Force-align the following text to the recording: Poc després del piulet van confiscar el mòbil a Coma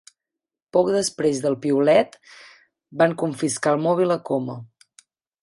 Poc 0.77 0.87
després 0.95 1.41
del 1.43 1.57
piulet 1.65 2.17
van 3.03 3.15
confiscar 3.25 3.75
el 3.77 3.85
mòbil 3.87 4.17
a 4.19 4.21
Coma 4.33 4.59